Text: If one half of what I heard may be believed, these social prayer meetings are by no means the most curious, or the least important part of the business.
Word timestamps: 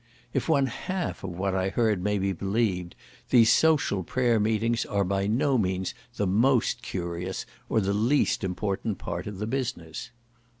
If 0.33 0.49
one 0.49 0.65
half 0.65 1.23
of 1.23 1.29
what 1.29 1.53
I 1.53 1.69
heard 1.69 2.01
may 2.01 2.17
be 2.17 2.33
believed, 2.33 2.95
these 3.29 3.51
social 3.53 4.01
prayer 4.01 4.39
meetings 4.39 4.83
are 4.83 5.03
by 5.03 5.27
no 5.27 5.59
means 5.59 5.93
the 6.15 6.25
most 6.25 6.81
curious, 6.81 7.45
or 7.69 7.81
the 7.81 7.93
least 7.93 8.43
important 8.43 8.97
part 8.97 9.27
of 9.27 9.37
the 9.37 9.45
business. 9.45 10.09